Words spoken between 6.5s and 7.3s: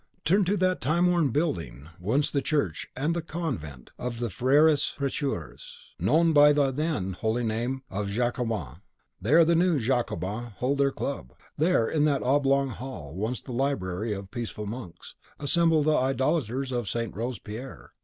the then